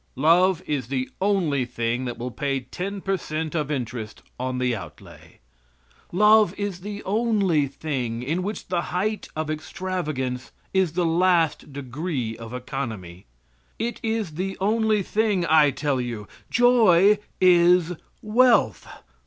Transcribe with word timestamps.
Love 0.15 0.63
is 0.65 0.87
the 0.87 1.07
only 1.21 1.63
thing 1.63 2.05
that 2.05 2.17
will 2.17 2.31
pay 2.31 2.59
ten 2.61 3.01
per 3.01 3.15
cent 3.15 3.53
of 3.53 3.69
interest 3.69 4.23
on 4.39 4.57
the 4.57 4.75
outlay. 4.75 5.37
Love 6.11 6.55
is 6.57 6.79
the 6.79 7.03
only 7.03 7.67
thing 7.67 8.23
in 8.23 8.41
which 8.41 8.69
the 8.69 8.81
height 8.89 9.27
of 9.35 9.47
extravagance 9.47 10.51
is 10.73 10.93
the 10.93 11.05
last 11.05 11.71
degree 11.71 12.35
of 12.35 12.51
economy. 12.51 13.27
It 13.77 13.99
is 14.01 14.31
the 14.31 14.57
only 14.59 15.03
thing, 15.03 15.45
I 15.45 15.69
tell 15.69 16.01
you. 16.01 16.27
Joy 16.49 17.19
is 17.39 17.93
wealth. 18.23 18.87